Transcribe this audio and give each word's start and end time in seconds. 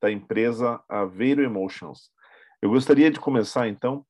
da 0.00 0.10
empresa 0.10 0.82
Aveiro 0.88 1.42
Emotions. 1.42 2.10
Eu 2.62 2.70
gostaria 2.70 3.10
de 3.10 3.20
começar, 3.20 3.68
então, 3.68 4.04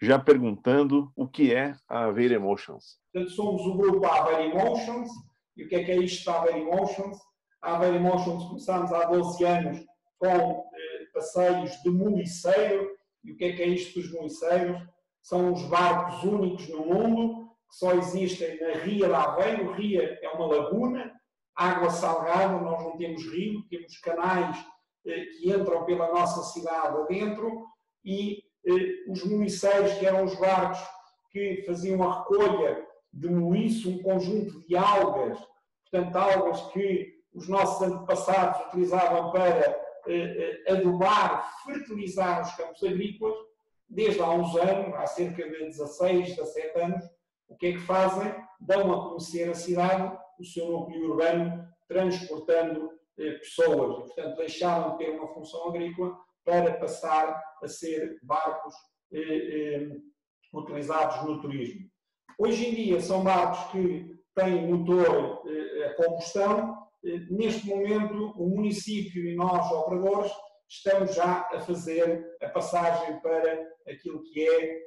já 0.00 0.18
perguntando 0.18 1.10
o 1.16 1.26
que 1.26 1.54
é 1.54 1.74
a 1.88 2.04
Aveiro 2.04 2.34
Emotions. 2.34 2.98
Somos 3.28 3.62
o 3.62 3.76
grupo 3.76 4.06
Aveiro 4.06 4.52
Emotions. 4.52 5.08
E 5.56 5.64
o 5.64 5.68
que 5.68 5.76
é 5.76 5.84
que 5.84 5.90
é 5.90 5.96
isto 5.96 6.24
da 6.26 6.38
Aveiro 6.38 6.68
Emotions? 6.68 7.16
A 7.62 7.76
Aveiro 7.76 7.96
Emotions 7.96 8.44
começámos 8.44 8.92
há 8.92 9.06
12 9.06 9.44
anos 9.44 9.84
com 10.18 10.26
eh, 10.28 11.06
passeios 11.14 11.70
de 11.82 11.90
muliceiro. 11.90 12.90
E 13.24 13.32
o 13.32 13.36
que 13.36 13.44
é 13.44 13.52
que 13.52 13.62
é 13.62 13.68
isto 13.68 14.00
dos 14.00 14.12
muliceiros? 14.12 14.80
São 15.22 15.52
os 15.52 15.62
barcos 15.64 16.22
únicos 16.22 16.68
no 16.68 16.86
mundo 16.86 17.46
que 17.68 17.76
só 17.76 17.92
existem 17.92 18.60
na 18.60 18.74
Ria 18.80 19.08
de 19.08 19.14
Aveiro. 19.14 19.72
Ria 19.72 20.18
é 20.22 20.28
uma 20.28 20.46
laguna, 20.46 21.12
água 21.54 21.90
salgada, 21.90 22.60
nós 22.60 22.84
não 22.84 22.96
temos 22.98 23.24
rio, 23.24 23.66
temos 23.68 23.98
canais 23.98 24.56
que 25.14 25.50
entram 25.50 25.84
pela 25.84 26.12
nossa 26.12 26.42
cidade 26.52 26.96
adentro 26.96 27.64
e 28.04 28.42
eh, 28.66 29.10
os 29.10 29.24
municípios, 29.24 29.94
que 29.94 30.06
eram 30.06 30.24
os 30.24 30.34
barcos 30.36 30.78
que 31.30 31.62
faziam 31.66 32.02
a 32.02 32.20
recolha 32.20 32.84
de 33.12 33.28
muiço, 33.28 33.90
um 33.90 34.02
conjunto 34.02 34.66
de 34.66 34.76
algas, 34.76 35.38
portanto, 35.82 36.16
algas 36.16 36.60
que 36.72 37.14
os 37.32 37.48
nossos 37.48 37.82
antepassados 37.82 38.66
utilizavam 38.68 39.30
para 39.30 39.86
eh, 40.08 40.64
adubar, 40.68 41.62
fertilizar 41.64 42.42
os 42.42 42.54
campos 42.54 42.82
agrícolas, 42.82 43.36
desde 43.88 44.20
há 44.20 44.30
uns 44.30 44.56
anos, 44.56 44.94
há 44.94 45.06
cerca 45.06 45.48
de 45.48 45.58
16, 45.66 46.36
17 46.36 46.80
anos, 46.80 47.04
o 47.48 47.56
que 47.56 47.66
é 47.66 47.72
que 47.72 47.78
fazem? 47.78 48.34
Dão 48.60 48.92
a 48.92 49.08
conhecer 49.08 49.48
a 49.48 49.54
cidade, 49.54 50.18
o 50.38 50.44
seu 50.44 50.70
núcleo 50.70 51.10
urbano, 51.10 51.68
transportando 51.86 52.90
eh, 52.90 52.96
pessoas, 53.16 53.98
e, 53.98 54.06
portanto, 54.06 54.36
deixaram 54.36 54.92
de 54.92 54.98
ter 54.98 55.10
uma 55.10 55.32
função 55.32 55.68
agrícola 55.68 56.16
para 56.44 56.74
passar 56.74 57.42
a 57.62 57.68
ser 57.68 58.18
barcos 58.22 58.74
eh, 59.12 59.18
eh, 59.20 59.88
utilizados 60.52 61.24
no 61.24 61.40
turismo. 61.40 61.88
Hoje 62.38 62.66
em 62.66 62.74
dia 62.74 63.00
são 63.00 63.24
barcos 63.24 63.72
que 63.72 64.14
têm 64.34 64.70
motor 64.70 65.42
a 65.86 65.94
combustão. 65.94 66.76
Neste 67.30 67.66
momento, 67.66 68.32
o 68.36 68.48
município 68.48 69.26
e 69.26 69.34
nós, 69.34 69.70
operadores, 69.72 70.30
estamos 70.68 71.14
já 71.14 71.48
a 71.52 71.60
fazer 71.60 72.36
a 72.42 72.48
passagem 72.48 73.18
para 73.20 73.66
aquilo 73.88 74.22
que 74.24 74.46
é 74.46 74.78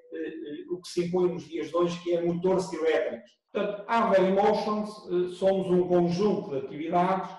o 0.69 0.79
que 0.79 0.87
se 0.87 1.05
impõe 1.05 1.33
nos 1.33 1.47
dias 1.47 1.69
de 1.69 1.75
hoje, 1.75 1.99
que 2.03 2.13
é 2.13 2.21
motores 2.21 2.71
elétricos. 2.71 3.31
Portanto, 3.51 3.83
a 3.87 4.03
Avery 4.03 4.27
Emotions 4.27 4.89
somos 5.37 5.67
um 5.71 5.87
conjunto 5.87 6.51
de 6.51 6.65
atividades 6.65 7.29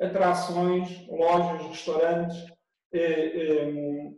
atrações, 0.00 1.06
lojas, 1.08 1.66
restaurantes, 1.66 2.36
eh, 2.92 4.12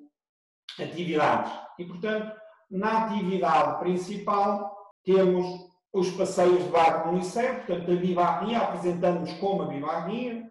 eh, 0.78 0.82
atividades. 0.82 1.52
E, 1.78 1.84
portanto, 1.84 2.34
na 2.70 3.06
atividade 3.06 3.80
principal 3.80 4.92
temos 5.04 5.70
os 5.92 6.10
passeios 6.12 6.64
de 6.64 6.70
barco 6.70 7.08
no 7.08 7.18
Liceu, 7.18 7.54
portanto, 7.56 7.90
a 7.90 7.94
Vivarria, 7.94 8.58
apresentamos 8.58 9.32
como 9.34 9.62
a 9.62 9.66
Vivarria. 9.66 10.50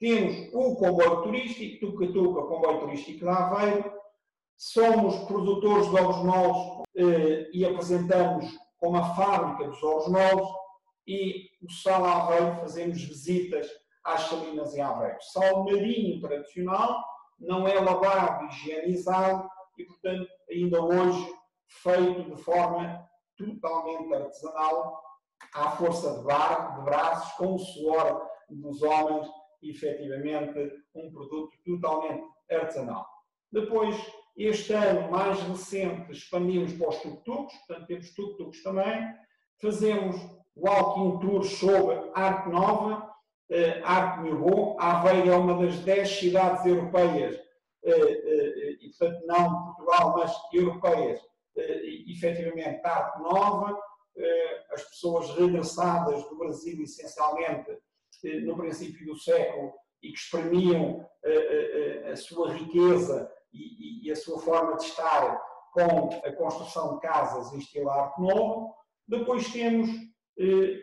Temos 0.00 0.48
o 0.54 0.74
comboio 0.76 1.22
turístico, 1.22 1.92
Tuca-Tuca, 1.92 2.42
comboio 2.42 2.80
turístico 2.80 3.20
de 3.20 3.28
Aveiro. 3.28 3.92
Somos 4.56 5.16
produtores 5.24 5.90
de 5.90 5.96
ovos 6.00 6.24
novos 6.24 6.84
eh, 6.96 7.50
e 7.52 7.64
apresentamos 7.66 8.46
como 8.78 8.96
a 8.96 9.14
fábrica 9.14 9.68
dos 9.68 9.82
ovos 9.82 10.10
novos. 10.10 10.48
E 11.06 11.50
o 11.62 11.70
Sal 11.70 12.04
Aveiro, 12.04 12.56
fazemos 12.56 13.02
visitas 13.02 13.68
às 14.04 14.22
salinas 14.22 14.74
em 14.74 14.80
Aveiro. 14.80 15.18
Sal 15.20 15.64
marinho 15.64 16.20
tradicional, 16.20 17.04
não 17.38 17.66
é 17.66 17.78
lavado, 17.80 18.46
higienizado 18.46 19.48
e, 19.78 19.84
portanto, 19.84 20.28
ainda 20.50 20.82
hoje 20.82 21.34
feito 21.68 22.34
de 22.34 22.42
forma 22.42 23.08
totalmente 23.36 24.12
artesanal, 24.12 25.02
à 25.54 25.70
força 25.72 26.18
de, 26.18 26.24
bar, 26.24 26.76
de 26.76 26.84
braços, 26.84 27.32
com 27.34 27.54
o 27.54 27.58
suor 27.58 28.28
dos 28.50 28.82
homens, 28.82 29.26
efetivamente 29.62 30.72
um 30.94 31.10
produto 31.10 31.56
totalmente 31.64 32.24
artesanal. 32.50 33.06
Depois, 33.52 33.96
este 34.36 34.72
ano 34.72 35.10
mais 35.10 35.40
recente, 35.42 36.12
expandimos 36.12 36.72
para 36.74 36.88
os 36.88 36.96
tuk-tuks, 37.00 37.54
portanto 37.66 37.86
temos 37.86 38.14
tuk-tuks 38.14 38.62
também, 38.62 39.14
fazemos 39.60 40.16
walking 40.56 41.18
tour 41.20 41.44
sobre 41.44 42.10
Arte 42.14 42.48
Nova, 42.48 43.09
Arte 43.82 44.28
Nouveau. 44.28 44.76
Aveiro 44.78 45.30
é 45.30 45.36
uma 45.36 45.64
das 45.64 45.78
dez 45.80 46.08
cidades 46.08 46.64
europeias, 46.64 47.36
uh, 47.36 47.90
uh, 47.90 48.70
e 48.80 48.92
portanto 48.96 49.26
não 49.26 49.64
Portugal, 49.64 50.14
mas 50.16 50.32
europeias, 50.52 51.20
efetivamente 52.08 52.80
Arte 52.84 53.20
Nova. 53.20 53.78
as 54.72 54.82
pessoas 54.84 55.30
regressadas 55.30 56.22
do 56.28 56.38
Brasil, 56.38 56.82
essencialmente, 56.82 57.76
no 58.44 58.56
princípio 58.56 59.06
do 59.06 59.18
século, 59.18 59.72
e 60.02 60.12
que 60.12 60.18
exprimiam 60.18 61.06
a 62.10 62.16
sua 62.16 62.52
riqueza 62.52 63.30
e, 63.52 64.10
a 64.10 64.16
sua 64.16 64.38
forma 64.38 64.76
de 64.76 64.84
estar 64.84 65.40
com 65.72 66.08
a 66.24 66.32
construção 66.32 66.94
de 66.94 67.00
casas 67.00 67.52
em 67.52 67.58
estilo 67.58 67.90
Arte 67.90 68.20
Novo. 68.20 68.74
Depois 69.06 69.50
temos 69.52 69.88
eh, 69.90 70.10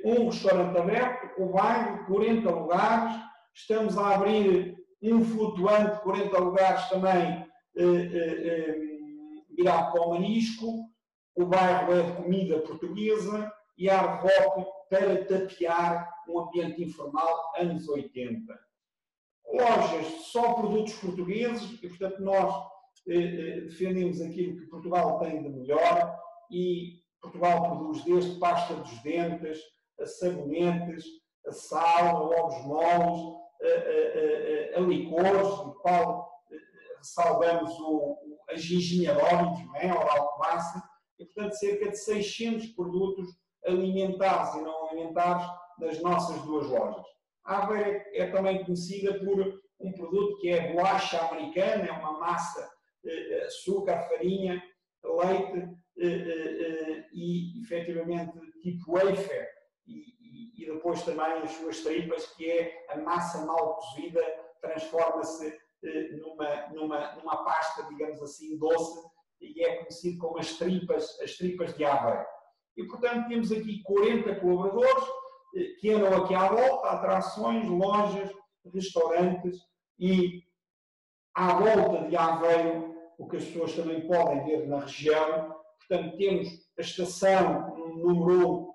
um 0.06 0.29
restaurante 0.29 0.78
aberto, 0.78 1.41
o 1.41 1.50
bairro, 1.50 2.06
40 2.06 2.50
lugares. 2.51 3.16
Estamos 3.53 3.97
a 3.97 4.16
abrir 4.16 4.78
um 5.01 5.23
flutuante, 5.23 6.01
40 6.01 6.40
lugares 6.40 6.90
também, 6.90 7.45
eh, 7.75 7.84
eh, 7.84 8.75
virado 9.50 9.94
para 9.94 10.01
o 10.01 10.09
marisco. 10.12 10.88
O 11.35 11.46
bairro 11.46 11.94
é 11.94 12.03
de 12.03 12.12
comida 12.13 12.59
portuguesa 12.59 13.51
e 13.78 13.88
hard 13.88 14.22
rock 14.22 14.66
para 14.90 15.25
tapear 15.25 16.07
um 16.28 16.40
ambiente 16.40 16.84
informal 16.84 17.51
anos 17.57 17.88
80. 17.88 18.59
Lojas, 19.53 20.07
só 20.31 20.53
produtos 20.53 20.94
portugueses 20.96 21.81
e, 21.81 21.88
portanto, 21.88 22.19
nós 22.22 22.53
defendemos 23.06 24.19
aquilo 24.19 24.59
que 24.59 24.66
Portugal 24.66 25.17
tem 25.19 25.41
de 25.41 25.50
melhor 25.50 26.19
e 26.51 27.00
Portugal 27.22 27.61
produz 27.61 28.03
desde 28.03 28.39
pasta 28.39 28.75
dos 28.75 29.01
dentes, 29.01 29.59
a 30.00 30.05
sabonetes, 30.05 31.03
a 31.45 31.51
sal, 31.51 32.33
a 32.33 32.41
ovos 32.41 32.66
moles, 32.66 33.38
a, 33.61 33.67
a, 33.67 34.78
a, 34.78 34.79
a 34.79 34.81
licores, 34.81 35.47
no 35.66 35.73
qual 35.81 36.28
ressalvamos 36.97 37.72
o, 37.79 38.17
a 38.50 38.55
ginginha 38.55 39.13
de 39.13 39.66
não 39.66 39.75
é? 39.75 39.94
oral 39.94 40.38
massa, 40.39 40.83
e 41.19 41.25
portanto 41.25 41.53
cerca 41.53 41.89
de 41.89 41.97
600 41.97 42.67
produtos 42.67 43.28
alimentares 43.66 44.55
e 44.55 44.61
não 44.61 44.89
alimentares 44.89 45.45
nas 45.79 46.01
nossas 46.01 46.41
duas 46.44 46.67
lojas. 46.67 47.05
A 47.44 47.63
Aveira 47.63 48.05
é 48.13 48.29
também 48.31 48.63
conhecida 48.63 49.17
por 49.19 49.61
um 49.79 49.91
produto 49.93 50.37
que 50.40 50.49
é 50.49 50.73
bolacha 50.73 51.19
americana, 51.28 51.85
é 51.85 51.91
uma 51.91 52.19
massa, 52.19 52.69
açúcar, 53.46 54.08
farinha, 54.09 54.61
leite, 55.03 55.78
eh, 55.99 56.05
eh, 56.05 56.08
eh, 56.08 56.47
e 56.47 56.47
efetivamente 57.67 58.40
tipo 58.61 58.93
wafer 58.93 59.49
e, 59.85 59.93
e, 59.93 60.64
e, 60.64 60.73
depois 60.73 61.03
também 61.03 61.25
as 61.43 61.52
suas 61.52 61.81
tripas, 61.81 62.28
que 62.34 62.49
é 62.49 62.85
a 62.90 62.97
massa 62.97 63.46
mal 63.46 63.75
cozida, 63.75 64.22
transforma-se 64.61 65.58
numa, 66.19 66.67
numa, 66.73 67.16
numa 67.16 67.43
pasta, 67.43 67.84
digamos 67.84 68.22
assim, 68.22 68.58
doce 68.58 69.08
e 69.40 69.64
é 69.64 69.78
conhecido 69.78 70.17
como 70.17 70.40
as 70.40 70.53
tripas, 70.58 71.19
as 71.22 71.35
tripas 71.35 71.73
de 71.75 71.85
Aveiro. 71.85 72.25
E, 72.75 72.84
portanto, 72.85 73.28
temos 73.28 73.52
aqui 73.52 73.81
40 73.84 74.35
colaboradores 74.40 75.05
que 75.79 75.91
andam 75.91 76.23
aqui 76.23 76.35
à 76.35 76.47
volta, 76.47 76.90
atrações, 76.90 77.67
lojas, 77.67 78.29
restaurantes 78.73 79.58
e 79.97 80.43
à 81.34 81.53
volta 81.55 82.08
de 82.08 82.17
Aveiro, 82.17 82.96
o 83.17 83.28
que 83.28 83.37
as 83.37 83.46
pessoas 83.46 83.73
também 83.73 84.05
podem 84.08 84.43
ver 84.43 84.67
na 84.67 84.79
região, 84.81 85.58
Portanto, 85.87 86.17
temos 86.17 86.49
a 86.78 86.82
estação 86.82 87.76
número 87.97 88.68
1, 88.68 88.74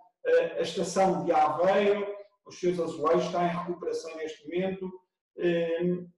a 0.59 0.61
estação 0.61 1.25
de 1.25 1.33
Aveiro, 1.33 2.07
os 2.45 2.59
seus 2.59 2.79
azulejos 2.79 3.25
estão 3.25 3.45
em 3.45 3.49
recuperação 3.49 4.17
neste 4.17 4.45
momento. 4.45 4.91
Hum, 5.39 6.09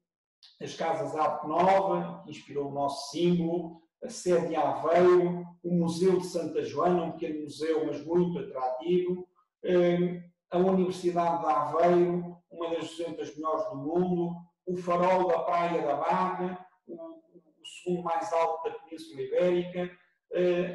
as 0.61 0.75
casas 0.75 1.17
Arte 1.17 1.47
Nova, 1.47 2.23
que 2.25 2.31
inspirou 2.31 2.69
o 2.69 2.75
nosso 2.75 3.11
símbolo, 3.11 3.83
a 4.03 4.09
sede 4.09 4.49
de 4.49 4.57
Aveiro, 4.57 5.45
o 5.63 5.73
Museu 5.73 6.19
de 6.19 6.27
Santa 6.27 6.63
Joana, 6.63 7.05
um 7.05 7.13
pequeno 7.13 7.43
museu, 7.43 7.87
mas 7.87 8.05
muito 8.05 8.39
atrativo, 8.39 9.27
eh, 9.63 10.23
a 10.51 10.59
Universidade 10.59 11.41
de 11.41 11.47
Aveiro, 11.47 12.37
uma 12.51 12.71
das 12.71 12.91
200 12.91 13.37
melhores 13.37 13.65
do 13.71 13.77
mundo, 13.77 14.37
o 14.67 14.77
farol 14.77 15.29
da 15.29 15.39
Praia 15.41 15.83
da 15.83 15.97
Barra, 15.97 16.67
o, 16.87 16.95
o 16.95 17.67
segundo 17.83 18.03
mais 18.03 18.31
alto 18.33 18.69
da 18.69 18.79
Península 18.81 19.23
Ibérica, 19.23 19.81
eh, 19.81 19.91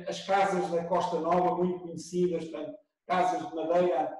as 0.07 0.25
casas 0.25 0.69
da 0.71 0.85
Costa 0.85 1.19
Nova, 1.19 1.55
muito 1.55 1.81
conhecidas, 1.81 2.45
portanto, 2.45 2.77
casas 3.05 3.49
de 3.49 3.55
madeira 3.55 4.11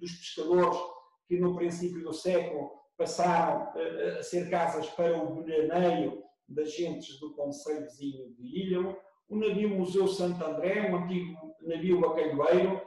dos 0.00 0.12
pescadores, 0.12 0.78
que 1.26 1.38
no 1.38 1.54
princípio 1.54 2.02
do 2.02 2.12
século 2.12 2.70
passaram 2.96 3.72
a 4.18 4.22
ser 4.22 4.50
casas 4.50 4.88
para 4.90 5.16
o 5.22 5.44
veraneio 5.44 6.22
das 6.48 6.74
gentes 6.74 7.20
do 7.20 7.34
Conselho 7.34 7.82
vizinho 7.82 8.34
de 8.34 8.42
Ilham, 8.42 8.96
o 9.28 9.36
navio 9.36 9.68
Museu 9.68 10.08
Santo 10.08 10.42
André, 10.42 10.90
um 10.90 10.96
antigo 10.96 11.54
navio 11.60 12.00
bacalhoeiro, 12.00 12.80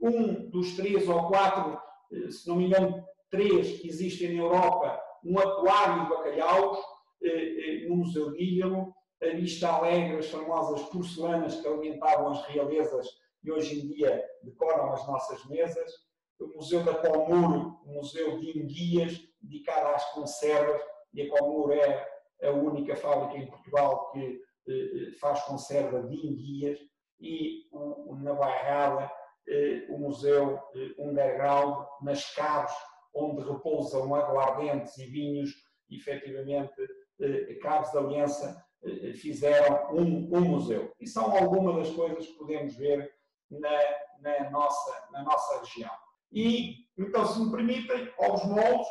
um 0.00 0.50
dos 0.50 0.76
três 0.76 1.08
ou 1.08 1.28
quatro, 1.28 1.80
eh, 2.12 2.30
se 2.30 2.46
não 2.46 2.56
me 2.56 2.66
engano, 2.66 3.02
três 3.30 3.80
que 3.80 3.88
existem 3.88 4.34
na 4.34 4.42
Europa, 4.42 5.00
um 5.24 5.38
aquário 5.38 6.02
de 6.02 6.10
bacalhaus, 6.10 6.78
eh, 7.22 7.28
eh, 7.28 7.88
no 7.88 7.96
Museu 7.96 8.32
de 8.32 8.42
Ilham, 8.42 8.92
Vista 9.34 9.68
Alegre, 9.68 10.18
as 10.18 10.30
famosas 10.30 10.82
porcelanas 10.90 11.60
que 11.60 11.66
alimentavam 11.66 12.32
as 12.32 12.46
realezas 12.46 13.06
e 13.42 13.50
hoje 13.50 13.80
em 13.80 13.88
dia 13.88 14.24
decoram 14.42 14.92
as 14.92 15.06
nossas 15.06 15.44
mesas, 15.46 15.90
o 16.38 16.48
Museu 16.56 16.84
da 16.84 16.94
Comur, 16.94 17.80
o 17.84 17.94
Museu 17.94 18.38
de 18.38 18.58
Enguias, 18.58 19.18
dedicado 19.40 19.88
às 19.88 20.04
conservas, 20.12 20.82
e 21.14 21.22
a 21.22 21.30
Comur 21.30 21.72
é 21.72 22.08
a 22.42 22.50
única 22.50 22.94
fábrica 22.96 23.38
em 23.38 23.48
Portugal 23.48 24.10
que 24.10 24.42
eh, 24.68 25.12
faz 25.18 25.42
conserva 25.44 26.02
de 26.02 26.14
enguias, 26.14 26.78
e 27.18 27.66
o, 27.72 28.16
na 28.16 28.34
Bairrada, 28.34 29.10
eh, 29.48 29.86
o 29.88 29.98
Museu 29.98 30.60
eh, 30.74 30.94
Underground, 30.98 31.86
nas 32.02 32.34
caves 32.34 32.76
onde 33.14 33.42
repousam 33.42 34.14
aguardentes 34.14 34.98
e 34.98 35.06
vinhos, 35.06 35.50
efetivamente, 35.90 36.74
eh, 37.20 37.54
Caves 37.62 37.92
da 37.92 38.00
Aliança 38.00 38.46
eh, 38.48 38.65
fizeram 39.14 39.94
um, 39.94 40.28
um, 40.36 40.40
museu. 40.40 40.92
E 41.00 41.06
são 41.06 41.36
algumas 41.36 41.76
das 41.76 41.94
coisas 41.94 42.26
que 42.26 42.34
podemos 42.34 42.74
ver 42.76 43.12
na, 43.50 43.78
na, 44.20 44.50
nossa, 44.50 45.08
na 45.12 45.22
nossa 45.22 45.60
região. 45.60 45.90
E, 46.32 46.74
então, 46.98 47.26
se 47.26 47.40
me 47.40 47.50
permitem, 47.50 48.10
aos 48.18 48.44
moldes, 48.44 48.88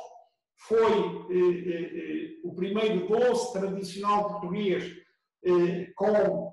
foi 0.58 0.92
eh, 1.30 1.70
eh, 1.70 1.92
eh, 1.94 2.40
o 2.44 2.56
primeiro 2.56 3.08
doce 3.08 3.54
tradicional 3.54 4.30
português 4.30 4.84
eh, 5.44 5.92
com 5.96 6.52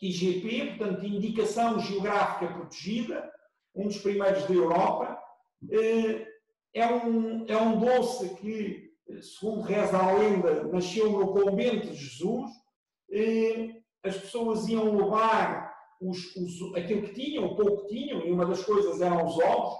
IGP, 0.00 0.76
portanto, 0.76 1.04
Indicação 1.04 1.80
Geográfica 1.80 2.52
Protegida, 2.52 3.30
um 3.74 3.86
dos 3.86 3.98
primeiros 3.98 4.44
da 4.44 4.54
Europa. 4.54 5.18
Eh, 5.70 6.26
é 6.72 6.86
um, 6.86 7.46
é 7.48 7.56
um 7.56 7.78
doce 7.80 8.34
que, 8.36 8.92
segundo 9.20 9.62
reza 9.62 9.98
a 9.98 10.12
lenda, 10.12 10.64
nasceu 10.64 11.10
no 11.10 11.32
convento 11.32 11.88
de 11.88 11.96
Jesus. 11.96 12.50
Eh, 13.12 13.80
as 14.02 14.16
pessoas 14.16 14.68
iam 14.68 14.96
levar 14.96 15.74
os, 16.00 16.34
os, 16.36 16.74
aquilo 16.76 17.02
que 17.02 17.12
tinham, 17.12 17.44
o 17.44 17.56
pouco 17.56 17.86
que 17.86 17.94
tinham, 17.94 18.24
e 18.24 18.30
uma 18.30 18.46
das 18.46 18.64
coisas 18.64 19.00
eram 19.00 19.26
os 19.26 19.38
ovos, 19.38 19.78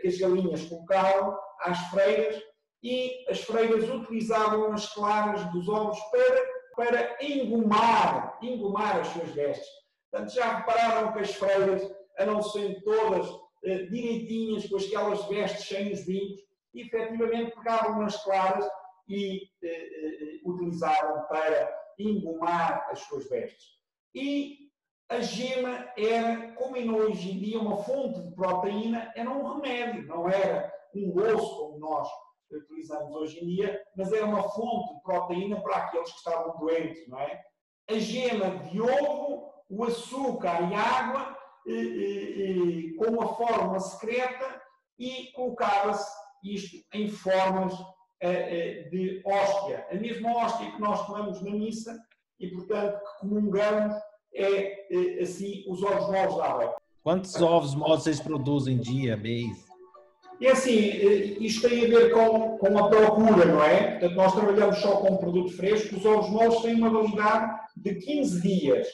que 0.00 0.08
as 0.08 0.18
galinhas 0.18 0.64
colocavam 0.64 1.36
às 1.60 1.78
freiras 1.88 2.42
e 2.82 3.26
as 3.28 3.40
freiras 3.40 3.88
utilizavam 3.90 4.72
as 4.72 4.92
claras 4.94 5.44
dos 5.52 5.68
ovos 5.68 5.98
para, 6.10 6.46
para 6.76 7.24
engomar, 7.24 8.38
engomar 8.42 9.00
as 9.00 9.08
suas 9.08 9.30
vestes. 9.30 9.66
Portanto, 10.10 10.32
já 10.32 10.58
repararam 10.58 11.12
que 11.12 11.20
as 11.20 11.34
freiras, 11.34 11.82
a 12.18 12.24
não 12.24 12.42
serem 12.42 12.80
todas 12.82 13.28
eh, 13.64 13.86
direitinhas, 13.86 14.68
com 14.68 14.76
aquelas 14.76 15.24
vestes 15.26 15.68
de 15.68 16.04
vinhos, 16.04 16.40
e 16.74 16.82
efetivamente 16.82 17.56
pegavam 17.56 18.02
nas 18.02 18.22
claras 18.22 18.68
e 19.08 19.42
eh, 19.62 19.68
eh, 19.68 20.40
utilizavam 20.44 21.26
para 21.26 21.85
engomar 21.98 22.88
as 22.90 23.00
suas 23.00 23.28
vestes. 23.28 23.76
E 24.14 24.66
a 25.08 25.20
gema 25.20 25.88
era, 25.96 26.52
como 26.54 26.76
é 26.76 26.80
hoje 26.80 27.32
em 27.32 27.38
dia, 27.38 27.60
uma 27.60 27.76
fonte 27.78 28.20
de 28.20 28.34
proteína, 28.34 29.12
era 29.14 29.30
um 29.30 29.54
remédio, 29.54 30.06
não 30.06 30.28
era 30.28 30.72
um 30.94 31.14
osso 31.20 31.58
como 31.58 31.78
nós 31.78 32.08
utilizamos 32.50 33.14
hoje 33.14 33.38
em 33.40 33.46
dia, 33.46 33.82
mas 33.96 34.12
era 34.12 34.26
uma 34.26 34.42
fonte 34.42 34.94
de 34.94 35.02
proteína 35.02 35.60
para 35.60 35.76
aqueles 35.76 36.10
que 36.10 36.18
estavam 36.18 36.58
doentes, 36.58 37.08
não 37.08 37.18
é? 37.20 37.40
A 37.88 37.98
gema 37.98 38.58
de 38.64 38.80
ovo, 38.80 39.52
o 39.68 39.84
açúcar 39.84 40.70
e 40.70 40.74
água 40.74 41.36
eh, 41.68 41.72
eh, 41.72 42.96
com 42.96 43.10
uma 43.12 43.34
fórmula 43.34 43.80
secreta 43.80 44.62
e 44.98 45.32
colocava-se 45.32 46.10
isto 46.42 46.76
em 46.92 47.08
formas 47.08 47.74
eh, 47.74 47.95
de 48.20 49.22
hóstia. 49.24 49.86
A 49.90 49.94
mesma 49.94 50.32
hóstia 50.32 50.70
que 50.70 50.80
nós 50.80 51.06
tomamos 51.06 51.42
na 51.42 51.50
missa 51.50 51.98
e, 52.40 52.48
portanto, 52.48 52.98
que 52.98 53.20
comungamos 53.20 53.94
é, 54.34 55.22
assim, 55.22 55.64
os 55.68 55.82
ovos 55.82 56.10
moles 56.10 56.36
da 56.36 56.44
água. 56.44 56.76
Quantos 57.02 57.40
ovos 57.40 57.74
moles 57.74 58.02
vocês 58.02 58.20
produzem 58.20 58.78
dia, 58.78 59.16
mês? 59.16 59.66
E 60.40 60.46
assim, 60.48 60.90
eh, 60.90 61.36
isto 61.40 61.66
tem 61.66 61.86
a 61.86 61.88
ver 61.88 62.12
com, 62.12 62.58
com 62.58 62.78
a 62.78 62.88
procura, 62.88 63.44
não 63.46 63.62
é? 63.62 63.92
Portanto, 63.92 64.14
nós 64.16 64.34
trabalhamos 64.34 64.78
só 64.78 64.96
com 64.96 65.16
produto 65.16 65.56
fresco, 65.56 65.96
os 65.96 66.04
ovos 66.04 66.28
moles 66.28 66.60
têm 66.60 66.74
uma 66.74 66.90
validade 66.90 67.58
de 67.76 67.94
15 67.94 68.42
dias. 68.42 68.86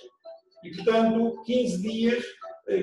E, 0.62 0.70
portanto, 0.76 1.42
15 1.44 1.82
dias, 1.82 2.24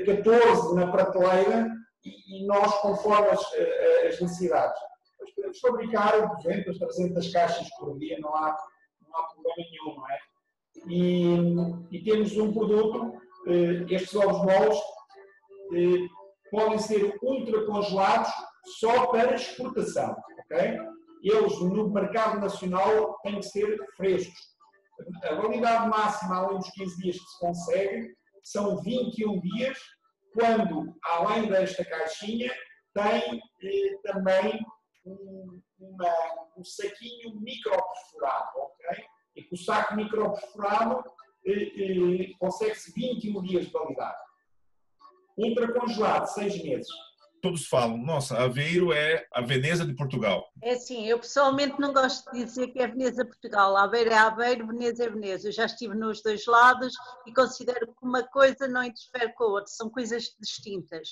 14 0.05 0.71
eh, 0.71 0.75
na 0.75 0.91
prateleira, 0.91 1.69
e, 2.03 2.43
e 2.43 2.45
nós, 2.45 2.73
conforme 2.81 3.29
as, 3.29 3.53
eh, 3.53 4.07
as 4.09 4.19
necessidades. 4.19 4.79
Fabricar 5.59 6.35
200, 6.37 6.77
300 6.77 7.31
caixas 7.31 7.69
por 7.77 7.97
dia, 7.97 8.17
não 8.19 8.35
há, 8.35 8.57
não 9.01 9.19
há 9.19 9.23
problema 9.27 9.55
nenhum, 9.57 9.95
não 9.97 10.09
é? 10.09 10.19
E, 10.87 11.97
e 11.97 12.03
temos 12.03 12.37
um 12.37 12.53
produto, 12.53 13.19
estes 13.89 14.15
ovos 14.15 14.43
moles, 14.43 14.79
podem 16.51 16.79
ser 16.79 17.17
ultra 17.21 17.65
congelados 17.65 18.31
só 18.79 19.07
para 19.07 19.35
exportação, 19.35 20.15
ok? 20.39 20.77
Eles 21.21 21.59
no 21.59 21.89
mercado 21.89 22.39
nacional 22.39 23.17
têm 23.23 23.39
que 23.39 23.45
ser 23.45 23.77
frescos. 23.95 24.49
A 25.23 25.35
validade 25.35 25.89
máxima, 25.89 26.37
além 26.37 26.59
dos 26.59 26.69
15 26.71 26.97
dias 26.97 27.17
que 27.17 27.25
se 27.25 27.39
consegue, 27.39 28.15
são 28.43 28.81
21 28.81 29.39
dias, 29.41 29.77
quando, 30.33 30.95
além 31.03 31.49
desta 31.49 31.83
caixinha, 31.85 32.51
tem 32.93 33.41
eh, 33.63 33.97
também 34.03 34.59
um, 35.09 35.61
uma, 35.79 36.15
um 36.57 36.63
saquinho 36.63 37.39
microperforado, 37.39 38.49
ok? 38.57 39.05
E 39.35 39.43
com 39.43 39.55
o 39.55 39.57
saco 39.57 39.95
microperforado 39.95 41.03
eh, 41.45 41.51
eh, 41.51 42.33
consegue-se 42.39 42.93
21 42.93 43.41
dias 43.43 43.65
de 43.65 43.71
validade. 43.71 44.21
Ultracongelado, 45.37 46.27
6 46.27 46.63
meses 46.63 46.89
todos 47.41 47.67
falam, 47.67 47.97
nossa, 47.97 48.37
Aveiro 48.37 48.93
é 48.93 49.25
a 49.33 49.41
Veneza 49.41 49.85
de 49.85 49.95
Portugal. 49.95 50.45
É 50.61 50.75
sim, 50.75 51.07
eu 51.07 51.19
pessoalmente 51.19 51.79
não 51.79 51.93
gosto 51.93 52.29
de 52.31 52.43
dizer 52.43 52.67
que 52.67 52.79
é 52.79 52.87
Veneza 52.87 53.25
Portugal. 53.25 53.75
Aveiro 53.77 54.11
é 54.11 54.17
Aveiro, 54.17 54.67
Veneza 54.67 55.05
é 55.05 55.09
Veneza. 55.09 55.47
Eu 55.47 55.51
já 55.51 55.65
estive 55.65 55.95
nos 55.95 56.21
dois 56.21 56.45
lados 56.45 56.93
e 57.25 57.33
considero 57.33 57.87
que 57.87 58.05
uma 58.05 58.23
coisa 58.23 58.67
não 58.67 58.83
interfere 58.83 59.33
com 59.33 59.45
a 59.45 59.47
outra, 59.47 59.67
são 59.67 59.89
coisas 59.89 60.35
distintas. 60.39 61.09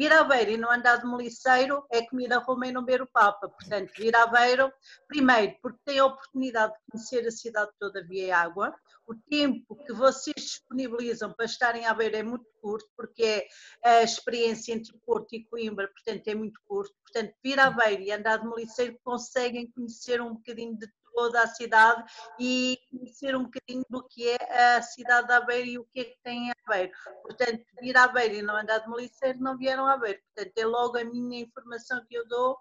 Vir 0.00 0.14
a 0.14 0.20
Aveiro 0.20 0.52
e 0.52 0.56
não 0.56 0.72
andar 0.72 0.96
de 0.96 1.06
meliceiro 1.06 1.84
é 1.90 2.00
comer 2.00 2.32
a 2.32 2.38
Roma 2.38 2.66
e 2.66 2.72
não 2.72 2.86
ver 2.86 3.02
o 3.02 3.06
Papa. 3.06 3.50
Portanto, 3.50 3.92
vir 3.98 4.16
a 4.16 4.22
Aveiro, 4.22 4.72
primeiro, 5.06 5.54
porque 5.60 5.78
tem 5.84 5.98
a 5.98 6.06
oportunidade 6.06 6.72
de 6.72 6.78
conhecer 6.90 7.26
a 7.26 7.30
cidade 7.30 7.70
toda 7.78 8.02
via 8.06 8.38
água. 8.38 8.74
O 9.06 9.14
tempo 9.14 9.76
que 9.84 9.92
vocês 9.92 10.34
disponibilizam 10.36 11.34
para 11.34 11.44
estarem 11.44 11.84
a 11.84 11.90
Aveiro 11.90 12.16
é 12.16 12.22
muito 12.22 12.46
curto, 12.62 12.88
porque 12.96 13.46
é 13.84 13.98
a 13.98 14.02
experiência 14.02 14.72
entre 14.72 14.90
Porto 15.04 15.34
e 15.34 15.44
Coimbra, 15.44 15.86
portanto, 15.86 16.26
é 16.28 16.34
muito 16.34 16.58
curto. 16.66 16.94
Portanto, 17.02 17.34
vir 17.44 17.60
a 17.60 17.66
Aveiro 17.66 18.02
e 18.02 18.10
andar 18.10 18.38
de 18.38 18.48
meliceiro 18.48 18.98
conseguem 19.04 19.70
conhecer 19.70 20.22
um 20.22 20.32
bocadinho 20.32 20.78
de 20.78 20.90
toda 21.14 21.42
a 21.42 21.46
cidade 21.46 22.04
e 22.38 22.78
conhecer 22.90 23.36
um 23.36 23.44
bocadinho 23.44 23.84
do 23.88 24.06
que 24.08 24.28
é 24.28 24.76
a 24.76 24.82
cidade 24.82 25.26
de 25.26 25.32
Aveiro 25.32 25.66
e 25.68 25.78
o 25.78 25.84
que 25.84 26.00
é 26.00 26.04
que 26.04 26.18
tem 26.22 26.48
em 26.48 26.52
Aveiro. 26.66 26.92
Portanto, 27.22 27.64
vir 27.80 27.96
a 27.96 28.04
Aveiro 28.04 28.34
e 28.34 28.42
não 28.42 28.56
andar 28.56 28.78
de 28.78 28.88
meliceiro 28.88 29.38
não 29.40 29.56
vieram 29.56 29.86
a 29.86 29.94
Aveiro. 29.94 30.20
Portanto, 30.34 30.58
é 30.58 30.66
logo 30.66 30.98
a 30.98 31.04
minha 31.04 31.40
informação 31.40 32.04
que 32.08 32.14
eu 32.14 32.26
dou 32.28 32.56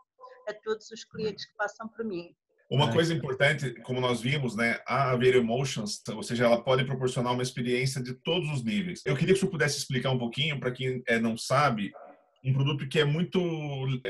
a 0.47 0.53
todos 0.53 0.89
os 0.91 1.03
clientes 1.05 1.45
que 1.45 1.55
passam 1.55 1.87
por 1.87 2.03
mim. 2.05 2.35
Uma 2.69 2.91
coisa 2.91 3.11
importante, 3.11 3.73
como 3.81 3.99
nós 3.99 4.21
vimos, 4.21 4.55
né, 4.55 4.79
a 4.85 5.09
Aveiro 5.09 5.39
Emotions, 5.39 6.03
ou 6.09 6.21
seja, 6.21 6.45
ela 6.45 6.63
pode 6.63 6.85
proporcionar 6.85 7.33
uma 7.33 7.41
experiência 7.41 8.01
de 8.01 8.13
todos 8.13 8.47
os 8.51 8.63
níveis. 8.63 9.01
Eu 9.03 9.15
queria 9.15 9.33
que 9.33 9.39
você 9.39 9.47
pudesse 9.47 9.79
explicar 9.79 10.11
um 10.11 10.19
pouquinho, 10.19 10.59
para 10.59 10.71
quem 10.71 11.01
é, 11.07 11.19
não 11.19 11.35
sabe, 11.35 11.91
um 12.45 12.53
produto 12.53 12.87
que 12.87 12.99
é 12.99 13.05
muito 13.05 13.39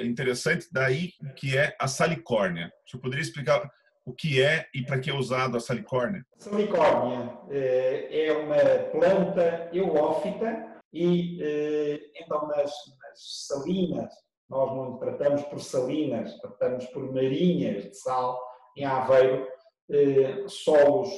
interessante 0.04 0.68
daí, 0.72 1.14
que 1.38 1.58
é 1.58 1.74
a 1.80 1.88
salicórnia. 1.88 2.70
Você 2.86 2.98
poderia 2.98 3.24
explicar 3.24 3.70
o 4.06 4.14
que 4.14 4.42
é 4.42 4.68
e 4.74 4.84
para 4.84 5.00
que 5.00 5.10
é 5.10 5.14
usado 5.14 5.58
a 5.58 5.60
salicórnia? 5.60 6.26
Salicórnia 6.38 7.38
eh, 7.50 8.28
é 8.28 8.32
uma 8.34 8.56
planta 8.92 9.70
eulófita 9.72 10.82
e 10.92 11.40
eh, 11.42 12.00
então 12.16 12.48
nas, 12.48 12.72
nas 13.00 13.48
salinas, 13.48 14.12
nós 14.50 14.76
não 14.76 14.98
tratamos 14.98 15.44
por 15.44 15.60
salinas, 15.60 16.36
tratamos 16.40 16.86
por 16.88 17.14
marinhas 17.14 17.84
de 17.84 17.96
sal 17.96 18.40
em 18.76 18.86
Aveiro, 18.86 19.48
eh, 19.92 20.46
solos 20.48 21.10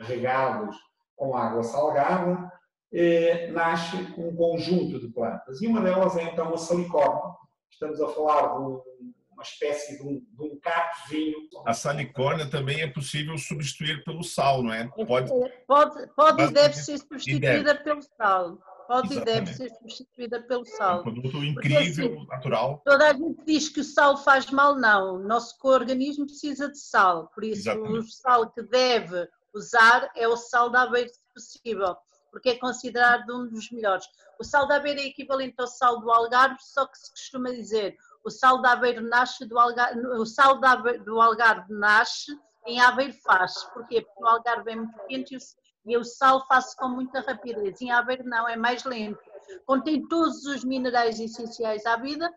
regados 0.00 0.76
com 1.14 1.34
água 1.34 1.62
salgada, 1.62 2.52
nasce 3.52 3.96
um 4.18 4.34
conjunto 4.34 5.00
de 5.00 5.08
plantas 5.08 5.60
e 5.62 5.66
uma 5.66 5.80
delas 5.80 6.16
é 6.16 6.24
então 6.24 6.52
a 6.52 6.58
salicórnia. 6.58 7.34
Estamos 7.70 8.00
a 8.00 8.08
falar 8.08 8.54
de 8.54 8.62
um 8.64 8.82
uma 9.36 9.42
espécie 9.42 9.98
de 9.98 10.02
um, 10.02 10.18
de 10.18 10.42
um 10.42 10.58
vinho. 11.08 11.36
A 11.66 11.74
salicórnia 11.74 12.48
também 12.48 12.80
é 12.80 12.86
possível 12.86 13.36
substituir 13.36 14.02
pelo 14.02 14.24
sal, 14.24 14.62
não 14.62 14.72
é? 14.72 14.88
Pode, 15.06 15.30
pode, 15.66 16.06
pode 16.14 16.42
e 16.42 16.50
deve 16.50 16.74
ser 16.74 16.98
substituída 16.98 17.74
deve. 17.74 17.84
pelo 17.84 18.02
sal. 18.02 18.58
Pode 18.88 19.12
Exatamente. 19.12 19.20
e 19.20 19.24
deve 19.24 19.54
ser 19.54 19.70
substituída 19.70 20.42
pelo 20.42 20.64
sal. 20.64 20.98
É 20.98 21.00
um 21.00 21.02
produto 21.02 21.44
incrível, 21.44 22.08
Porque, 22.08 22.18
assim, 22.20 22.26
natural. 22.28 22.82
Toda 22.84 23.10
a 23.10 23.12
gente 23.12 23.44
diz 23.44 23.68
que 23.68 23.80
o 23.80 23.84
sal 23.84 24.16
faz 24.16 24.50
mal, 24.50 24.76
não. 24.76 25.16
O 25.16 25.18
nosso 25.18 25.54
organismo 25.64 26.24
precisa 26.24 26.70
de 26.70 26.78
sal. 26.78 27.28
Por 27.34 27.44
isso, 27.44 27.68
Exatamente. 27.68 27.98
o 27.98 28.02
sal 28.02 28.50
que 28.50 28.62
deve 28.62 29.28
usar 29.52 30.10
é 30.16 30.26
o 30.26 30.36
sal 30.36 30.70
da 30.70 30.86
beira, 30.86 31.08
se 31.08 31.20
possível 31.34 31.96
porque 32.30 32.50
é 32.50 32.58
considerado 32.58 33.30
um 33.30 33.48
dos 33.48 33.70
melhores. 33.70 34.06
O 34.38 34.44
sal 34.44 34.66
da 34.66 34.78
beira 34.78 35.00
é 35.00 35.06
equivalente 35.06 35.54
ao 35.58 35.66
sal 35.66 36.00
do 36.00 36.10
Algarve, 36.10 36.58
só 36.60 36.86
que 36.86 36.98
se 36.98 37.10
costuma 37.10 37.50
dizer 37.50 37.96
o 38.26 38.30
sal 38.30 38.60
de 38.60 38.66
Aveiro 38.66 39.02
nasce 39.02 39.46
do 39.46 39.56
Algarve, 39.56 40.00
o 40.00 40.26
sal 40.26 40.60
do 41.04 41.20
Algarve 41.20 41.72
nasce 41.72 42.36
em 42.66 42.80
Aveiro 42.80 43.14
faz. 43.22 43.62
Porquê? 43.72 44.00
Porque 44.02 44.20
o 44.20 44.26
Algarve 44.26 44.72
é 44.72 44.74
muito 44.74 44.98
quente 45.06 45.38
e 45.86 45.96
o 45.96 46.02
sal 46.02 46.44
faz 46.48 46.74
com 46.74 46.88
muita 46.88 47.20
rapidez. 47.20 47.80
Em 47.80 47.92
Aveiro 47.92 48.24
não, 48.24 48.48
é 48.48 48.56
mais 48.56 48.82
lento. 48.82 49.20
Contém 49.64 50.08
todos 50.08 50.44
os 50.44 50.64
minerais 50.64 51.20
essenciais 51.20 51.86
à 51.86 51.96
vida 51.96 52.28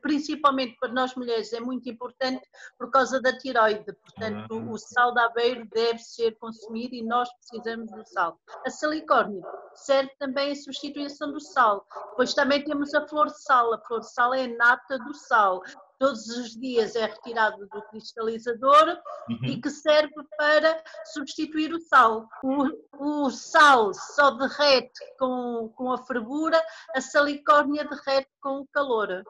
principalmente 0.00 0.76
para 0.78 0.92
nós 0.92 1.14
mulheres, 1.14 1.52
é 1.52 1.60
muito 1.60 1.88
importante 1.88 2.42
por 2.78 2.90
causa 2.90 3.20
da 3.20 3.36
tiroide. 3.36 3.92
Portanto, 3.92 4.54
uhum. 4.54 4.72
o 4.72 4.78
sal 4.78 5.12
de 5.12 5.20
aveiro 5.20 5.66
deve 5.72 5.98
ser 5.98 6.36
consumido 6.38 6.94
e 6.94 7.02
nós 7.02 7.28
precisamos 7.34 7.90
do 7.90 8.04
sal. 8.06 8.38
A 8.64 8.70
salicórnia 8.70 9.42
serve 9.74 10.10
também 10.18 10.52
a 10.52 10.56
substituição 10.56 11.32
do 11.32 11.40
sal. 11.40 11.86
Depois 12.10 12.34
também 12.34 12.64
temos 12.64 12.94
a 12.94 13.06
flor 13.06 13.26
de 13.26 13.42
sal. 13.42 13.72
A 13.72 13.78
flor 13.78 14.00
de 14.00 14.12
sal 14.12 14.34
é 14.34 14.44
a 14.44 14.56
nata 14.56 14.98
do 14.98 15.14
sal. 15.14 15.62
Todos 15.98 16.26
os 16.28 16.50
dias 16.50 16.94
é 16.94 17.06
retirado 17.06 17.66
do 17.68 17.82
cristalizador 17.88 18.98
uhum. 19.30 19.44
e 19.44 19.60
que 19.60 19.70
serve 19.70 20.12
para 20.36 20.82
substituir 21.14 21.72
o 21.72 21.80
sal. 21.80 22.28
O, 22.42 23.24
o 23.24 23.30
sal 23.30 23.94
só 23.94 24.30
derrete 24.32 25.00
com, 25.18 25.72
com 25.74 25.90
a 25.90 25.98
fervura, 25.98 26.62
a 26.94 27.00
salicórnia 27.00 27.84
derrete 27.84 28.28
com 28.42 28.60
o 28.60 28.66
calor. 28.68 29.24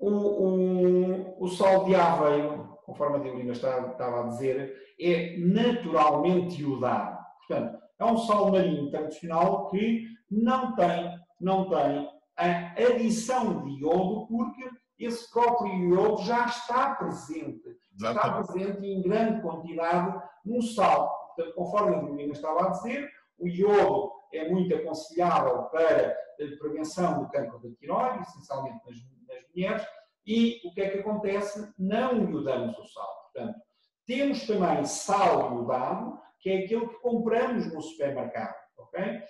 O, 0.00 0.08
o, 0.08 1.44
o 1.44 1.48
sal 1.48 1.84
de 1.84 1.94
Aveiro, 1.94 2.78
conforme 2.84 3.16
a 3.16 3.20
Deolina 3.20 3.52
estava 3.52 4.20
a 4.20 4.28
dizer, 4.28 4.74
é 4.98 5.36
naturalmente 5.38 6.62
iodado. 6.62 7.18
Portanto, 7.38 7.78
é 7.98 8.04
um 8.04 8.16
sal 8.16 8.50
marinho 8.50 8.90
tradicional 8.90 9.68
que 9.68 10.06
não 10.30 10.74
tem, 10.74 11.18
não 11.40 11.68
tem 11.68 12.08
a 12.36 12.72
adição 12.72 13.62
de 13.62 13.80
iodo, 13.82 14.26
porque 14.26 14.70
esse 14.98 15.30
próprio 15.30 15.72
iodo 15.90 16.22
já 16.22 16.46
está 16.46 16.94
presente. 16.94 17.62
Exatamente. 17.94 18.40
Está 18.40 18.52
presente 18.52 18.86
em 18.86 19.02
grande 19.02 19.42
quantidade 19.42 20.22
no 20.44 20.62
sal. 20.62 21.34
Portanto, 21.36 21.54
conforme 21.54 21.96
a 21.96 21.98
Deolina 22.00 22.32
estava 22.32 22.66
a 22.66 22.70
dizer, 22.70 23.08
o 23.38 23.46
iodo 23.46 24.12
é 24.32 24.48
muito 24.48 24.74
aconselhável 24.74 25.64
para 25.64 26.16
a 26.40 26.58
prevenção 26.58 27.22
do 27.22 27.28
cancro 27.28 27.58
da 27.58 27.74
tiroide, 27.76 28.22
essencialmente 28.22 28.80
nas 28.86 28.96
nas 29.40 29.54
mulheres, 29.54 29.86
e 30.26 30.60
o 30.64 30.72
que 30.72 30.82
é 30.82 30.90
que 30.90 30.98
acontece? 30.98 31.72
Não 31.78 32.30
iodamos 32.30 32.78
o 32.78 32.84
sal. 32.86 33.30
Portanto, 33.32 33.60
temos 34.06 34.46
também 34.46 34.84
sal 34.84 35.56
iodado, 35.56 36.18
que 36.38 36.50
é 36.50 36.64
aquele 36.64 36.88
que 36.88 37.00
compramos 37.00 37.72
no 37.72 37.80
supermercado. 37.80 38.54
Okay? 38.78 39.22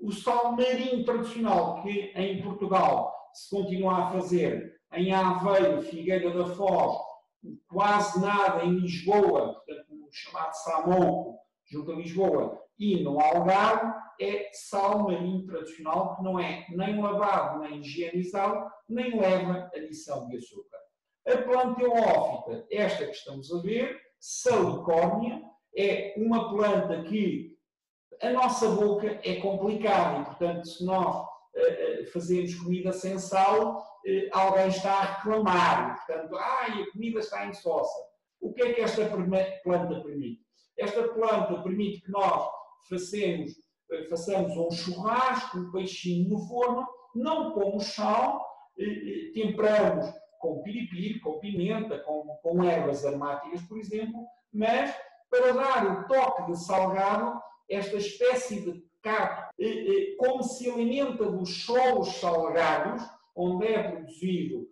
O 0.00 0.12
sal 0.12 0.52
marinho 0.52 1.04
tradicional, 1.04 1.82
que 1.82 2.12
em 2.14 2.42
Portugal 2.42 3.14
se 3.32 3.50
continua 3.50 3.98
a 3.98 4.10
fazer 4.12 4.78
em 4.92 5.12
Aveiro, 5.12 5.82
Figueira 5.82 6.30
da 6.30 6.46
Foz, 6.54 6.98
quase 7.68 8.20
nada 8.20 8.64
em 8.64 8.78
Lisboa, 8.78 9.54
portanto, 9.54 9.86
o 9.90 10.08
chamado 10.10 10.54
Samouco, 10.54 11.38
junto 11.70 11.92
a 11.92 11.96
Lisboa, 11.96 12.62
e 12.78 13.02
no 13.02 13.20
Algarve, 13.20 13.92
é 14.20 14.50
sal 14.52 15.04
marinho 15.04 15.46
tradicional 15.46 16.16
que 16.16 16.22
não 16.22 16.38
é 16.38 16.66
nem 16.70 17.00
lavado, 17.00 17.60
nem 17.60 17.80
higienizado, 17.80 18.70
nem 18.88 19.18
leva 19.18 19.70
adição 19.74 20.28
de 20.28 20.36
açúcar. 20.36 20.78
A 21.26 21.36
planta 21.38 21.82
eulófita, 21.82 22.66
esta 22.70 23.04
que 23.04 23.12
estamos 23.12 23.52
a 23.52 23.60
ver, 23.60 24.00
salicórnia, 24.18 25.42
é 25.76 26.14
uma 26.16 26.50
planta 26.50 27.02
que 27.04 27.56
a 28.20 28.30
nossa 28.30 28.68
boca 28.70 29.20
é 29.22 29.36
complicada 29.36 30.20
e, 30.20 30.24
portanto, 30.24 30.66
se 30.66 30.84
nós 30.84 31.24
uh, 31.24 32.06
fazemos 32.12 32.54
comida 32.54 32.92
sem 32.92 33.18
sal, 33.18 33.78
uh, 33.78 34.28
alguém 34.32 34.68
está 34.68 34.92
a 34.92 35.14
reclamar. 35.16 36.04
Portanto, 36.06 36.36
ai, 36.36 36.82
a 36.82 36.92
comida 36.92 37.20
está 37.20 37.46
insossa. 37.46 38.08
O 38.40 38.52
que 38.52 38.62
é 38.62 38.72
que 38.72 38.80
esta 38.80 39.04
planta 39.62 40.00
permite? 40.00 40.40
Esta 40.76 41.08
planta 41.08 41.62
permite 41.62 42.02
que 42.02 42.10
nós 42.10 42.48
façamos 42.88 43.50
eh, 43.50 43.67
façamos 44.08 44.56
um 44.56 44.70
churrasco, 44.70 45.58
um 45.58 45.70
peixinho 45.70 46.28
no 46.30 46.48
forno, 46.48 46.86
não 47.14 47.52
pomos 47.52 47.86
sal, 47.86 48.46
eh, 48.78 48.84
eh, 48.84 49.32
temperamos 49.32 50.06
com 50.38 50.62
piripiri, 50.62 51.20
com 51.20 51.38
pimenta, 51.40 51.98
com, 52.00 52.38
com 52.42 52.62
ervas 52.62 53.04
aromáticas, 53.04 53.62
por 53.62 53.78
exemplo, 53.78 54.24
mas 54.52 54.94
para 55.30 55.52
dar 55.52 56.00
o 56.00 56.06
toque 56.06 56.52
de 56.52 56.64
salgado, 56.64 57.40
esta 57.68 57.96
espécie 57.96 58.60
de 58.60 58.82
caco, 59.02 59.52
como 60.18 60.42
se 60.42 60.70
alimenta 60.70 61.24
dos 61.30 61.64
solos 61.64 62.14
salgados, 62.14 63.02
onde 63.36 63.66
é 63.66 63.90
produzido 63.90 64.68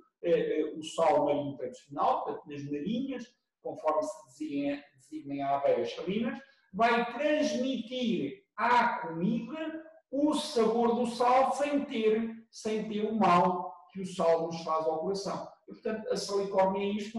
o 0.77 0.83
sal 0.83 1.27
marinho 1.27 1.57
tradicional, 1.57 2.25
portanto, 2.25 2.49
nas 2.49 2.65
marinhas, 2.65 3.27
conforme 3.61 4.03
se 4.03 4.27
designa, 4.27 4.83
designa 4.95 5.35
em 5.35 5.43
abelhas 5.43 5.93
salinas, 5.95 6.39
vai 6.73 7.13
transmitir 7.13 8.46
à 8.57 9.01
comida 9.01 9.85
o 10.11 10.35
sabor 10.35 10.95
do 10.95 11.07
sal 11.07 11.53
sem 11.53 11.85
ter, 11.85 12.47
sem 12.51 12.89
ter 12.89 13.01
o 13.03 13.15
mal 13.15 13.75
que 13.93 14.01
o 14.01 14.07
sal 14.07 14.47
nos 14.47 14.63
faz 14.63 14.87
ao 14.87 15.01
coração. 15.01 15.49
E, 15.69 15.73
portanto, 15.73 16.13
a 16.13 16.17
salicórnia 16.17 16.83
é 16.83 16.93
isto, 16.93 17.19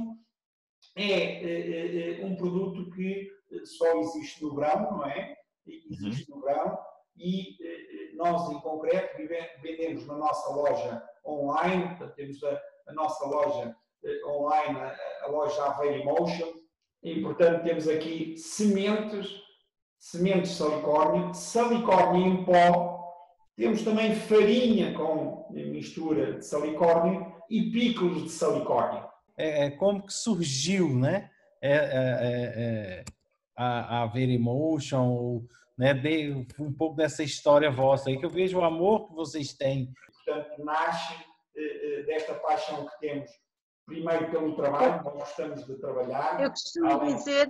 é, 0.95 1.11
é, 1.11 2.21
é, 2.21 2.25
um 2.25 2.35
produto 2.35 2.89
que 2.91 3.29
só 3.65 3.99
existe 3.99 4.43
no 4.43 4.55
grão, 4.55 4.97
não 4.97 5.05
é? 5.05 5.35
Existe 5.65 6.31
uhum. 6.31 6.37
no 6.37 6.43
grão 6.43 6.77
e 7.17 7.57
nós, 8.15 8.49
em 8.51 8.59
concreto, 8.61 9.17
vendemos 9.61 10.05
na 10.07 10.15
nossa 10.15 10.49
loja 10.53 11.03
online, 11.25 11.89
portanto, 11.89 12.15
temos 12.15 12.43
a, 12.43 12.61
a 12.87 12.93
nossa 12.93 13.25
loja 13.25 13.75
online, 14.25 14.79
a, 14.79 14.97
a 15.23 15.27
loja 15.27 15.65
Aveiro 15.65 16.01
Emotion, 16.01 16.53
e, 17.03 17.21
portanto, 17.21 17.63
temos 17.63 17.87
aqui 17.87 18.37
sementes 18.37 19.46
sementes 19.99 20.51
de 20.51 20.57
salicórnio, 20.57 21.33
salicórnio 21.33 22.27
em 22.27 22.45
pó, 22.45 22.97
temos 23.55 23.81
também 23.81 24.15
farinha 24.15 24.93
com 24.93 25.47
mistura 25.51 26.33
de 26.33 26.45
salicórnio 26.45 27.33
e 27.49 27.71
picos 27.71 28.23
de 28.23 28.29
salicórnio. 28.29 29.03
É, 29.37 29.65
é 29.65 29.71
como 29.71 30.05
que 30.05 30.13
surgiu, 30.13 30.89
né? 30.95 31.29
É, 31.61 31.71
é, 31.71 31.77
é, 31.77 33.01
é 33.01 33.05
a, 33.55 34.03
a 34.03 34.05
Verymotion, 34.05 35.09
ou, 35.09 35.43
né? 35.77 35.93
De, 35.93 36.45
um 36.59 36.71
pouco 36.71 36.95
dessa 36.95 37.23
história 37.23 37.71
vossa 37.71 38.09
aí, 38.09 38.19
que 38.19 38.25
eu 38.25 38.29
vejo 38.29 38.59
o 38.59 38.63
amor 38.63 39.07
que 39.07 39.15
vocês 39.15 39.53
têm. 39.53 39.91
Portanto, 40.25 40.63
nasce 40.63 41.13
eh, 41.55 41.99
eh, 41.99 42.03
desta 42.03 42.35
paixão 42.35 42.85
que 42.85 42.99
temos, 42.99 43.31
primeiro 43.85 44.29
pelo 44.29 44.55
trabalho, 44.55 45.03
nós 45.03 45.13
gostamos 45.13 45.65
de 45.65 45.75
trabalhar. 45.79 46.41
Eu 46.41 46.49
costumo 46.51 46.91
além... 46.91 47.15
dizer 47.15 47.47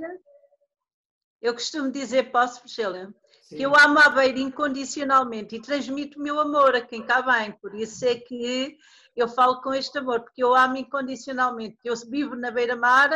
eu 1.41 1.53
costumo 1.53 1.91
dizer, 1.91 2.31
posso, 2.31 2.61
Priscila? 2.61 3.13
Que 3.47 3.61
eu 3.61 3.73
amo 3.75 3.99
a 3.99 4.09
beira 4.09 4.39
incondicionalmente 4.39 5.55
e 5.55 5.61
transmito 5.61 6.19
o 6.19 6.23
meu 6.23 6.39
amor 6.39 6.75
a 6.75 6.81
quem 6.81 7.01
cá 7.05 7.21
vem. 7.21 7.51
Por 7.53 7.73
isso 7.75 8.05
é 8.05 8.15
que 8.15 8.77
eu 9.15 9.27
falo 9.27 9.61
com 9.61 9.73
este 9.73 9.97
amor, 9.97 10.21
porque 10.21 10.43
eu 10.43 10.53
amo 10.53 10.77
incondicionalmente. 10.77 11.77
Eu 11.83 11.95
vivo 12.09 12.35
na 12.35 12.51
beira-mar, 12.51 13.09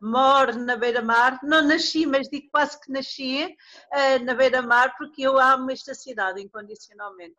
moro 0.00 0.58
na 0.58 0.76
beira-mar, 0.76 1.38
não 1.42 1.62
nasci, 1.62 2.04
mas 2.04 2.28
digo 2.28 2.48
quase 2.50 2.78
que 2.80 2.92
nasci 2.92 3.44
uh, 3.46 4.24
na 4.24 4.34
beira-mar, 4.34 4.94
porque 4.98 5.22
eu 5.22 5.38
amo 5.38 5.70
esta 5.70 5.94
cidade 5.94 6.42
incondicionalmente. 6.42 7.36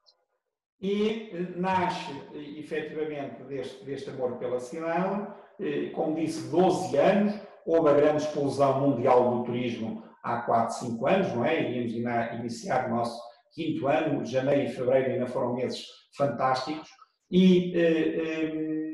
E 0.81 1.31
nasce, 1.57 2.11
efetivamente, 2.57 3.43
deste, 3.43 3.83
deste 3.85 4.09
amor 4.09 4.37
pela 4.37 4.59
cidade, 4.59 5.31
eh, 5.59 5.91
como 5.91 6.15
disse, 6.15 6.47
12 6.47 6.97
anos, 6.97 7.39
houve 7.67 7.89
a 7.89 7.93
grande 7.93 8.23
explosão 8.23 8.79
mundial 8.81 9.37
do 9.37 9.43
turismo 9.45 10.10
há 10.23 10.41
4, 10.41 10.75
5 10.75 11.07
anos, 11.07 11.33
não 11.33 11.45
é? 11.45 11.61
Iríamos 11.61 12.39
iniciar 12.39 12.87
o 12.87 12.95
nosso 12.95 13.21
quinto 13.53 13.87
ano, 13.87 14.25
janeiro 14.25 14.69
e 14.69 14.73
fevereiro 14.73 15.11
ainda 15.11 15.27
foram 15.27 15.55
meses 15.55 15.85
fantásticos, 16.15 16.89
e 17.29 17.73
eh, 17.75 18.91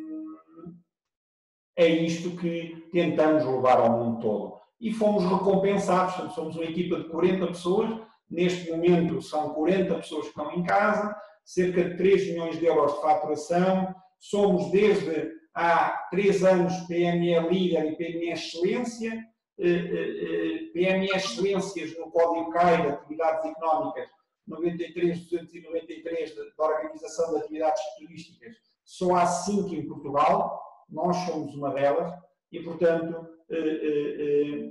é 1.76 1.88
isto 1.88 2.36
que 2.38 2.88
tentamos 2.92 3.46
levar 3.46 3.80
ao 3.80 3.92
mundo 3.92 4.20
todo. 4.20 4.58
E 4.80 4.92
fomos 4.94 5.24
recompensados, 5.24 6.34
somos 6.34 6.56
uma 6.56 6.66
equipa 6.66 6.98
de 6.98 7.10
40 7.10 7.48
pessoas, 7.48 8.00
neste 8.30 8.72
momento 8.72 9.22
são 9.22 9.54
40 9.54 9.96
pessoas 9.96 10.24
que 10.24 10.30
estão 10.30 10.54
em 10.54 10.64
casa, 10.64 11.16
cerca 11.44 11.84
de 11.84 11.98
3 11.98 12.28
milhões 12.30 12.60
de 12.60 12.66
euros 12.66 12.94
de 12.94 13.02
faturação, 13.02 13.96
somos 14.20 14.72
desde 14.72 15.32
há 15.56 16.08
3 16.12 16.44
anos 16.44 16.74
PME 16.88 17.40
Líder 17.50 17.92
e 17.92 17.96
PME 17.96 18.32
Excelência, 18.32 19.24
eh, 19.60 19.68
eh, 19.68 20.70
eh, 20.70 20.72
PME 20.72 21.10
Excelências 21.16 21.98
no 21.98 22.12
Código 22.12 22.52
CAI 22.52 22.80
de 22.84 22.90
Atividades 22.90 23.44
Económicas 23.44 24.08
93-293 24.48 26.36
da 26.56 26.64
Organização 26.64 27.34
de 27.34 27.40
Atividades 27.40 27.82
Turísticas, 27.98 28.56
só 28.86 29.16
há 29.16 29.26
5 29.26 29.74
em 29.74 29.88
Portugal, 29.88 30.62
nós 30.88 31.18
somos 31.26 31.56
uma 31.56 31.74
delas, 31.74 32.14
e 32.52 32.62
portanto 32.62 33.36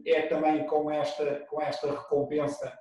é 0.06 0.22
também 0.28 0.66
com 0.66 0.90
esta, 0.90 1.40
com 1.50 1.60
esta 1.60 1.90
recompensa 1.90 2.78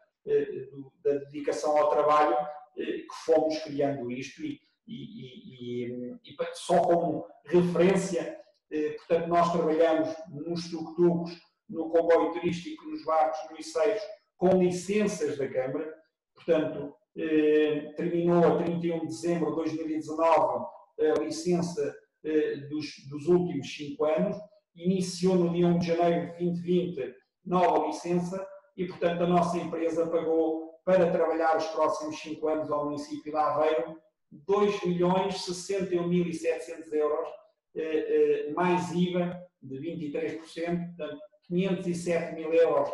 da 1.03 1.13
dedicação 1.13 1.77
ao 1.77 1.89
trabalho 1.89 2.37
que 2.75 3.07
fomos 3.25 3.57
criando 3.63 4.11
isto 4.11 4.41
e, 4.41 4.59
e, 4.87 5.83
e, 5.83 6.19
e 6.23 6.35
só 6.53 6.81
como 6.81 7.25
referência, 7.45 8.39
portanto 8.69 9.27
nós 9.27 9.51
trabalhamos 9.51 10.15
nos 10.29 10.69
tuk-tuks, 10.69 11.37
no 11.69 11.89
comboio 11.89 12.33
turístico, 12.33 12.85
nos 12.85 13.03
barcos, 13.03 13.39
nos 13.49 13.59
liceiros, 13.59 14.01
com 14.37 14.61
licenças 14.61 15.37
da 15.37 15.47
Câmara, 15.47 15.93
portanto 16.33 16.93
eh, 17.17 17.93
terminou 17.95 18.43
a 18.43 18.57
31 18.57 18.99
de 18.99 19.05
dezembro 19.07 19.49
de 19.51 19.55
2019 19.55 20.65
a 20.99 21.19
licença 21.19 21.95
eh, 22.23 22.57
dos, 22.69 23.07
dos 23.09 23.27
últimos 23.27 23.73
cinco 23.73 24.05
anos, 24.05 24.37
iniciou 24.75 25.35
no 25.35 25.51
dia 25.53 25.67
1 25.67 25.79
de 25.79 25.87
janeiro 25.87 26.37
de 26.37 26.45
2020 26.45 27.15
nova 27.45 27.87
licença 27.87 28.45
e, 28.75 28.85
portanto, 28.85 29.23
a 29.23 29.27
nossa 29.27 29.57
empresa 29.57 30.05
pagou 30.07 30.79
para 30.83 31.11
trabalhar 31.11 31.55
os 31.57 31.67
próximos 31.67 32.19
cinco 32.19 32.47
anos 32.47 32.71
ao 32.71 32.85
município 32.85 33.31
de 33.31 33.37
Aveiro 33.37 33.99
2.061.700 34.47 36.93
euros, 36.93 37.29
eh, 37.75 38.47
eh, 38.47 38.51
mais 38.53 38.91
IVA 38.91 39.39
de 39.61 39.79
23%, 39.79 40.87
portanto, 40.87 41.19
507 41.47 42.35
mil 42.35 42.53
euros 42.53 42.89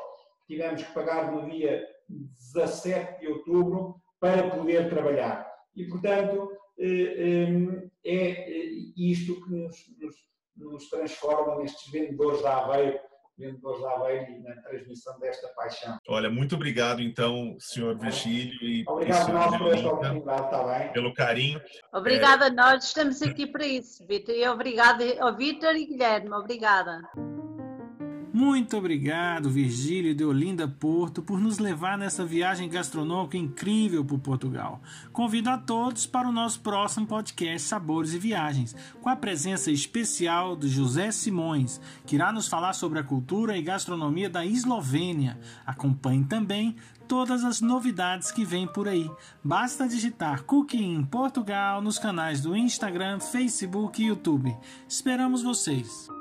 que 0.47 0.55
tivemos 0.55 0.83
que 0.83 0.93
pagar 0.93 1.31
no 1.31 1.49
dia 1.49 1.85
17 2.09 3.19
de 3.19 3.27
outubro 3.27 3.95
para 4.19 4.49
poder 4.49 4.89
trabalhar. 4.89 5.49
E, 5.75 5.85
portanto, 5.85 6.51
eh, 6.77 7.89
é 8.05 8.49
isto 8.97 9.43
que 9.43 9.51
nos, 9.51 9.77
nos, 9.97 10.15
nos 10.57 10.89
transforma 10.89 11.57
nestes 11.57 11.91
vendedores 11.91 12.41
da 12.41 12.57
Aveiro 12.57 12.99
vendedores 13.41 13.81
da 13.81 13.91
Aveiro 13.93 14.31
e 14.31 14.39
na 14.39 14.55
transmissão 14.61 15.17
desta 15.19 15.47
paixão. 15.49 15.97
Olha, 16.07 16.29
muito 16.29 16.55
obrigado 16.55 17.01
então, 17.01 17.55
senhor 17.59 17.97
Virgílio 17.97 18.61
e 18.61 18.83
Obrigado 18.87 19.33
nós 19.33 19.57
por 19.57 19.73
esta 19.73 19.87
oportunidade, 19.87 20.43
está 20.43 20.63
bem? 20.63 20.93
Pelo 20.93 21.13
carinho. 21.13 21.61
Obrigada 21.93 22.45
a 22.45 22.49
nós, 22.49 22.85
estamos 22.85 23.21
aqui 23.21 23.47
para 23.47 23.65
isso, 23.65 24.05
Vitor. 24.05 24.35
E 24.35 24.47
obrigada 24.47 25.03
ao 25.19 25.35
Vitor 25.35 25.75
e 25.75 25.85
Guilherme, 25.85 26.31
obrigada. 26.33 27.01
Muito 28.33 28.77
obrigado, 28.77 29.49
Virgílio 29.49 30.15
de 30.15 30.23
Olinda 30.23 30.65
Porto, 30.65 31.21
por 31.21 31.37
nos 31.37 31.59
levar 31.59 31.97
nessa 31.97 32.25
viagem 32.25 32.69
gastronômica 32.69 33.35
incrível 33.35 34.05
por 34.05 34.19
Portugal. 34.19 34.81
Convido 35.11 35.49
a 35.49 35.57
todos 35.57 36.05
para 36.05 36.29
o 36.29 36.31
nosso 36.31 36.61
próximo 36.61 37.05
podcast 37.05 37.67
Sabores 37.67 38.13
e 38.13 38.19
Viagens, 38.19 38.73
com 39.01 39.09
a 39.09 39.17
presença 39.17 39.69
especial 39.69 40.55
de 40.55 40.69
José 40.69 41.11
Simões, 41.11 41.81
que 42.05 42.15
irá 42.15 42.31
nos 42.31 42.47
falar 42.47 42.71
sobre 42.71 42.99
a 42.99 43.03
cultura 43.03 43.57
e 43.57 43.61
gastronomia 43.61 44.29
da 44.29 44.45
Eslovênia. 44.45 45.37
Acompanhe 45.65 46.23
também 46.23 46.77
todas 47.09 47.43
as 47.43 47.59
novidades 47.59 48.31
que 48.31 48.45
vêm 48.45 48.65
por 48.65 48.87
aí. 48.87 49.11
Basta 49.43 49.89
digitar 49.89 50.43
Cooking 50.43 51.03
Portugal 51.03 51.81
nos 51.81 51.99
canais 51.99 52.39
do 52.39 52.55
Instagram, 52.55 53.19
Facebook 53.19 54.01
e 54.01 54.05
YouTube. 54.05 54.55
Esperamos 54.87 55.43
vocês! 55.43 56.20